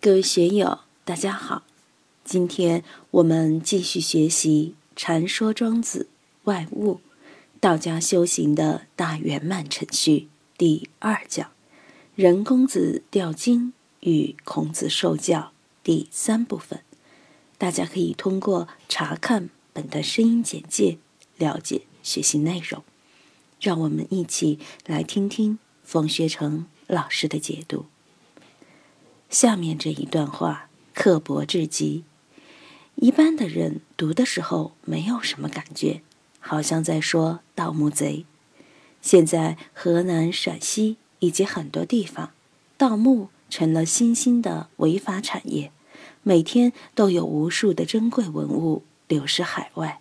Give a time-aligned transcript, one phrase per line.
[0.00, 1.64] 各位学友，大家好！
[2.22, 6.06] 今天我们继续学习《禅说庄子
[6.44, 6.94] 外物》，
[7.58, 11.50] 道家修行的大圆满程序第二讲
[12.14, 15.50] “任公子钓金与孔子受教”
[15.82, 16.84] 第三部分。
[17.58, 20.98] 大家可以通过查看本段声音简介
[21.38, 22.84] 了解学习内容。
[23.60, 27.86] 让我们一起来听听冯学成老师的解读。
[29.30, 32.02] 下面这一段话刻薄至极，
[32.94, 36.00] 一般的人读的时候没有什么感觉，
[36.40, 38.24] 好像在说盗墓贼。
[39.02, 42.30] 现在河南、陕西以及很多地方，
[42.78, 45.70] 盗墓成了新兴的违法产业，
[46.22, 50.00] 每天都有无数的珍贵文物流失海外。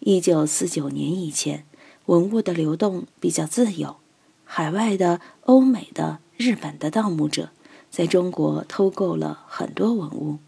[0.00, 1.64] 一九四九年以前，
[2.04, 3.96] 文物的流动比较自由，
[4.44, 7.48] 海外的、欧美的、日本的盗墓者。
[7.90, 10.38] 在中国偷购了很多文物，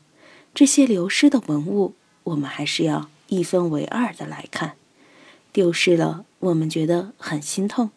[0.54, 1.94] 这些流失的文物，
[2.24, 4.74] 我们还是要一分为二的来看。
[5.52, 7.88] 丢失了，我们觉得很心痛；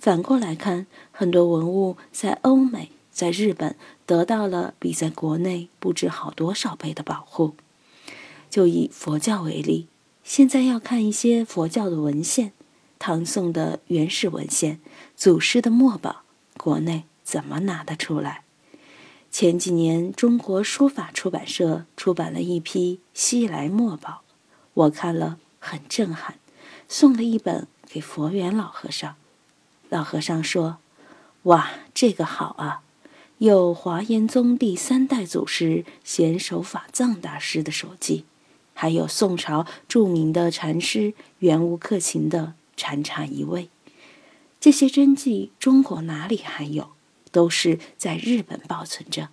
[0.00, 7.54] 反过来看，很多文物在欧美、在日本得到了比在国内不知好多少倍的保护。
[8.50, 9.86] 就以佛教为例，
[10.24, 12.52] 现在要看一些佛教的文献，
[12.98, 14.80] 唐宋的原始文献、
[15.14, 16.22] 祖师的墨宝，
[16.56, 18.42] 国内怎么拿得出来？
[19.30, 24.22] 前几年，中国书法出版社出版了一批西来墨宝，
[24.74, 26.36] 我看了很震撼，
[26.88, 29.14] 送了一本给佛缘老和尚。
[29.90, 30.78] 老和尚说
[31.44, 32.80] ：“哇，这个好啊，
[33.38, 38.24] 有华严宗第三代祖师贤手法藏大师的手迹，
[38.74, 43.68] 还有宋朝著名的禅师圆悟克勤的禅茶一味。
[44.58, 46.90] 这些真迹，中国哪里还有？”
[47.30, 49.28] 都是在日本保存着，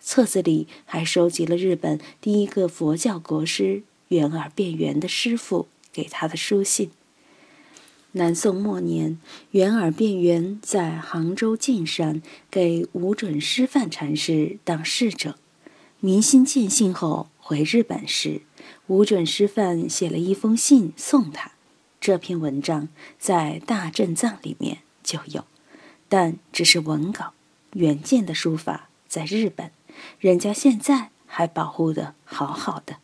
[0.00, 6.90] 册子里还收集了日本第一个佛教国师圆耳辩圆的师傅给他的书信。
[8.12, 9.18] 南宋末年，
[9.50, 15.36] 圆耳辩圆在杭州径山给无准师范禅师当侍者，
[16.00, 18.40] 明心见性后回日本时，
[18.86, 21.52] 无准师范写了一封信送他。
[22.00, 22.88] 这篇文章
[23.18, 25.44] 在大正藏里面就有，
[26.08, 27.34] 但只是文稿。
[27.76, 29.70] 原件的书法在日本，
[30.18, 32.96] 人家现在还保护的好好的。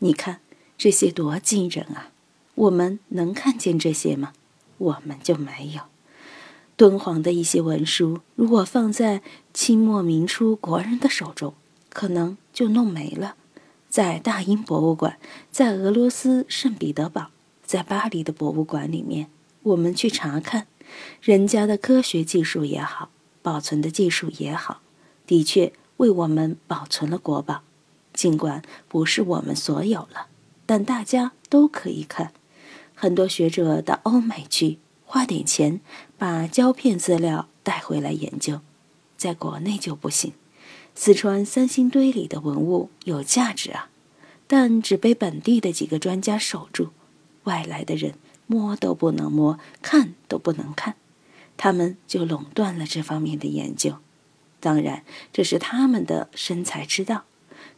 [0.00, 0.40] 你看
[0.76, 2.10] 这些多惊人啊！
[2.56, 4.32] 我们能看见这些吗？
[4.78, 5.82] 我们就没有。
[6.76, 9.22] 敦煌的一些文书，如果放在
[9.54, 11.54] 清末明初国人的手中，
[11.88, 13.36] 可能就弄没了。
[13.88, 15.16] 在大英博物馆，
[15.52, 17.30] 在俄罗斯圣彼得堡，
[17.64, 19.30] 在巴黎的博物馆里面，
[19.62, 20.66] 我们去查看，
[21.22, 23.10] 人家的科学技术也好。
[23.42, 24.80] 保存的技术也好，
[25.26, 27.62] 的确为我们保存了国宝。
[28.12, 30.26] 尽管不是我们所有了，
[30.66, 32.32] 但大家都可以看。
[32.94, 35.80] 很多学者到欧美去，花点钱
[36.16, 38.60] 把胶片资料带回来研究，
[39.16, 40.32] 在国内就不行。
[40.96, 43.88] 四川三星堆里的文物有价值啊，
[44.48, 46.88] 但只被本地的几个专家守住，
[47.44, 48.14] 外来的人
[48.48, 50.96] 摸都不能摸，看都不能看。
[51.58, 53.96] 他们就垄断了这方面的研究，
[54.60, 57.24] 当然这是他们的生财之道。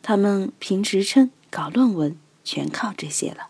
[0.03, 3.49] 他们评职称、搞论文，全靠这些了。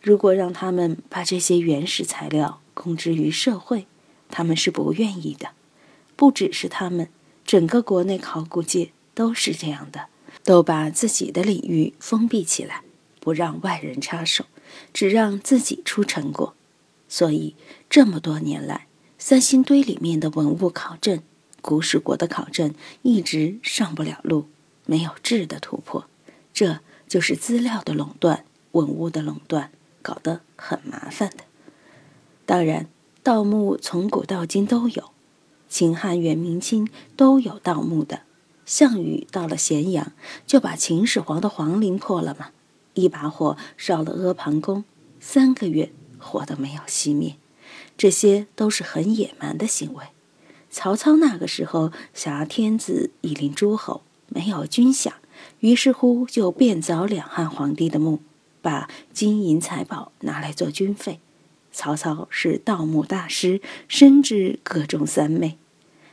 [0.00, 3.86] 如果让他们把这些原始材料公之于社会，
[4.28, 5.50] 他们是不愿意的。
[6.14, 7.08] 不只是他们，
[7.44, 10.06] 整个国内考古界都是这样的，
[10.44, 12.82] 都把自己的领域封闭起来，
[13.20, 14.46] 不让外人插手，
[14.92, 16.54] 只让自己出成果。
[17.08, 17.54] 所以
[17.90, 18.86] 这么多年来，
[19.18, 21.20] 三星堆里面的文物考证，
[21.62, 24.46] 古史国的考证一直上不了路，
[24.84, 26.06] 没有质的突破，
[26.52, 29.70] 这就是资料的垄断、文物的垄断，
[30.02, 31.44] 搞得很麻烦的。
[32.44, 32.88] 当然，
[33.22, 35.10] 盗墓从古到今都有，
[35.68, 38.20] 秦汉元明清都有盗墓的。
[38.66, 40.12] 项羽到了咸阳，
[40.46, 42.50] 就把秦始皇的皇陵破了嘛，
[42.94, 44.84] 一把火烧了阿房宫，
[45.20, 47.36] 三个月火都没有熄灭。
[47.96, 50.04] 这些都是很野蛮的行为。
[50.70, 55.12] 曹操那个时候挟天子以令诸侯，没有军饷，
[55.60, 58.20] 于是乎就变凿两汉皇帝的墓，
[58.60, 61.20] 把金银财宝拿来做军费。
[61.72, 65.58] 曹操是盗墓大师，深知各种三昧。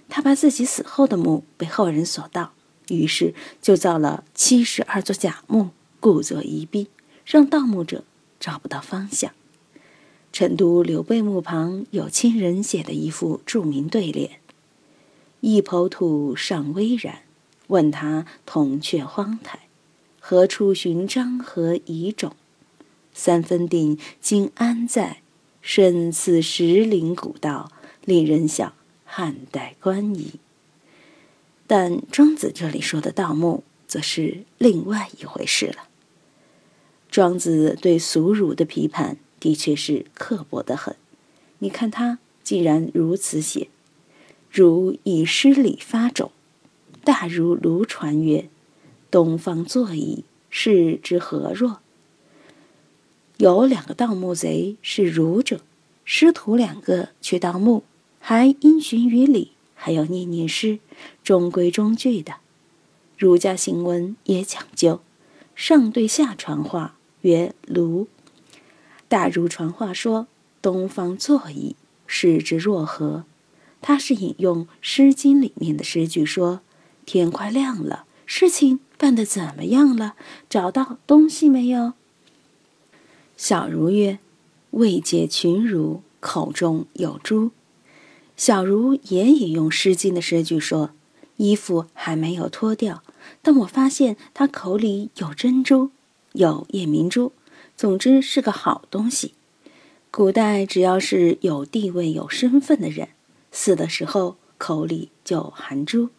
[0.09, 2.53] 他怕自己死后的墓被后人所盗，
[2.89, 5.69] 于是就造了七十二座假墓，
[5.99, 6.89] 故作疑逼，
[7.25, 8.03] 让盗墓者
[8.39, 9.31] 找不到方向。
[10.33, 14.39] 成都刘备墓旁有亲人写的一副著名对联
[15.41, 17.19] ：“一抔土尚微然，
[17.67, 19.67] 问他铜雀荒台，
[20.19, 22.33] 何处寻张合遗冢？
[23.13, 25.19] 三分鼎今安在？
[25.61, 27.71] 身似石林古道，
[28.03, 28.73] 令人想
[29.05, 30.39] 汉代官仪。
[31.67, 35.87] 但庄子这里说的盗墓，则是另外一回事了。
[37.09, 40.95] 庄子对俗儒的批判，的确是刻薄得很。
[41.59, 43.67] 你看他既然如此写
[44.49, 46.31] ：“如以诗礼发冢，
[47.03, 48.47] 大如卢传曰
[49.11, 51.81] ：‘东方坐矣，是之何若？’
[53.35, 55.59] 有两个盗墓贼是儒者，
[56.05, 57.83] 师徒两个去盗墓，
[58.19, 60.79] 还因循于礼，还要念念诗，
[61.21, 62.35] 中规中矩的。
[63.17, 65.01] 儒家行文也讲究，
[65.53, 68.07] 上对下传话曰“卢”，
[69.13, 70.25] 大儒传话说
[70.59, 71.75] “东方坐矣”，
[72.07, 73.25] 视之若何？
[73.79, 76.61] 他是引用《诗经》里面的诗句说
[77.05, 80.15] ：“天快亮了，事情办得怎么样了？
[80.49, 81.93] 找到东西没有？”
[83.37, 84.17] 小如曰
[84.71, 87.51] ：“未解群儒，口中有珠。”
[88.35, 90.89] 小如也引用《诗经》的诗句说
[91.37, 93.03] ：“衣服还没有脱掉，
[93.43, 95.91] 但我发现他口里有珍珠，
[96.31, 97.31] 有夜明珠。
[97.75, 99.33] 总之是个好东西。”
[100.11, 103.09] 古代只要是有地位、有身份的人，
[103.51, 106.09] 死的时候口里就含珠。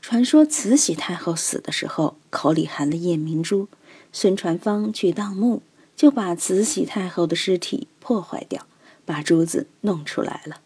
[0.00, 3.68] 传说慈禧太后死的时候口里含了夜明珠，
[4.12, 5.62] 孙传芳去盗墓。
[5.96, 8.66] 就把慈禧太后的尸体破坏掉，
[9.06, 10.60] 把珠子弄出来了。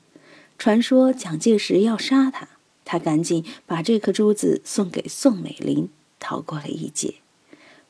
[0.59, 2.49] 传说蒋介石要杀他，
[2.85, 5.89] 他赶紧把这颗珠子送给宋美龄，
[6.19, 7.15] 逃过了一劫。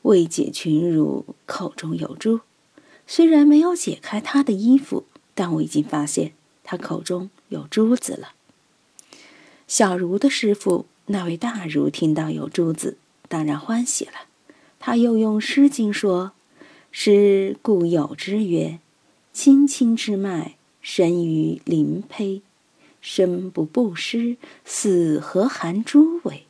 [0.03, 2.41] 未解群儒，口中有珠。
[3.07, 6.33] 虽然没有解开他的衣服，但我已经发现
[6.63, 8.33] 他口中有珠子了。
[9.67, 14.13] 小如的师傅那位大儒听到有珠子，当然欢喜了。
[14.79, 16.33] 他又用《诗经》说。
[16.93, 18.79] 是故有之曰
[19.31, 22.41] ：“青青之脉，生于鳞胚，
[22.99, 26.43] 生不布施，死何含珠为？”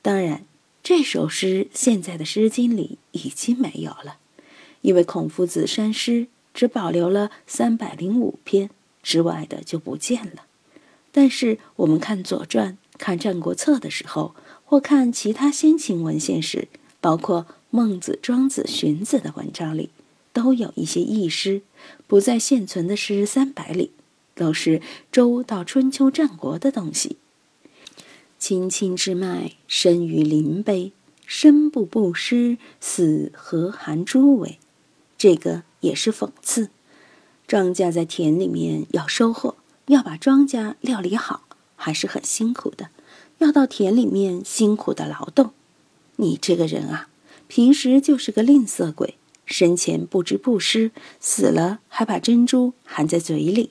[0.00, 0.44] 当然，
[0.82, 4.16] 这首诗现在的《诗经》里已经没有了，
[4.80, 8.68] 因为孔夫子删诗只保留了三百零五篇，
[9.02, 10.44] 之外的就不见了。
[11.12, 14.34] 但是我们看《左传》、看《战国策》的时候，
[14.64, 16.68] 或看其他先秦文献时，
[17.00, 17.46] 包括。
[17.74, 19.88] 孟子、庄子、荀子的文章里，
[20.34, 21.62] 都有一些异诗，
[22.06, 23.92] 不在现存的诗三百里，
[24.34, 27.16] 都是周到春秋战国的东西。
[28.42, 30.90] 青青之脉，生于鳞碑，
[31.28, 34.58] 生不布施，死何含珠为？
[35.16, 36.68] 这个也是讽刺。
[37.46, 39.54] 庄稼在田里面要收获，
[39.86, 41.44] 要把庄稼料理好，
[41.76, 42.88] 还是很辛苦的，
[43.38, 45.52] 要到田里面辛苦的劳动。
[46.16, 47.08] 你这个人啊！
[47.46, 49.14] 平时就是个吝啬鬼，
[49.46, 50.90] 生前不知布施，
[51.20, 53.70] 死了还把珍珠含在嘴里。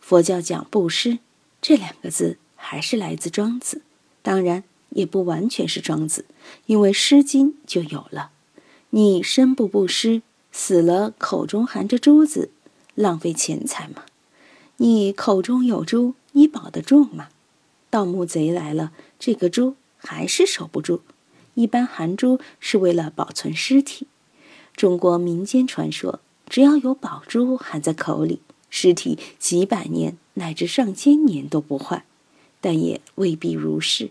[0.00, 1.20] 佛教讲布施
[1.62, 3.82] 这两个字，还是来自庄子，
[4.22, 6.24] 当然也不完全是庄子，
[6.64, 8.30] 因为《诗经》就有了。
[8.88, 12.50] 你生不布施，死了口中含着珠子，
[12.94, 14.04] 浪费钱财吗？
[14.78, 17.28] 你口中有珠，你保得住吗？
[17.90, 21.02] 盗墓贼来了，这个珠还是守不住。
[21.52, 24.06] 一般含珠是为了保存尸体。
[24.74, 32.06] 中国民间传说，只要有宝珠含在口里，尸体几百年乃至上千年都不坏。
[32.64, 34.10] 但也未必如是。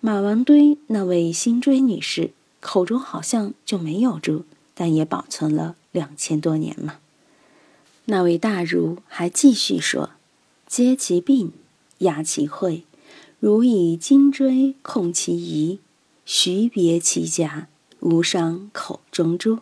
[0.00, 6.96] 马王堆那位辛追女士口中好像就没有珠，但也保存了两千多年嘛。
[8.06, 10.10] 那位大儒还继续说
[10.66, 11.52] ：“揭其病，
[11.98, 12.82] 压其秽，
[13.38, 15.78] 如以金锥控其仪。”
[16.26, 17.68] 徐别其家，
[18.00, 19.60] 无伤口中珠。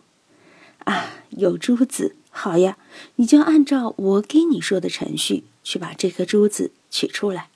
[0.85, 2.79] 啊，有珠子，好呀！
[3.17, 7.49] 你就按照我给你说的程序去把这颗珠子取出来。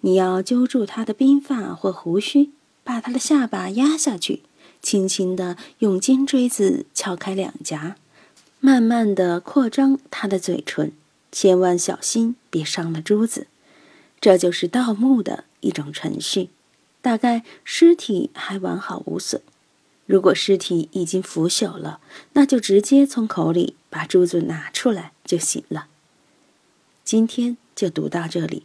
[0.00, 2.50] 你要揪住他的鬓发或胡须，
[2.84, 4.42] 把他的下巴压下去，
[4.80, 7.96] 轻轻地用尖锥子撬开两颊，
[8.60, 10.92] 慢慢地扩张他的嘴唇，
[11.32, 13.48] 千万小心别伤了珠子。
[14.20, 16.50] 这就是盗墓的一种程序。
[17.02, 19.40] 大概尸体还完好无损，
[20.06, 22.00] 如果尸体已经腐朽了，
[22.32, 25.86] 那就直接从口里把珠子拿出来就行了。
[27.04, 28.64] 今天就读到这里，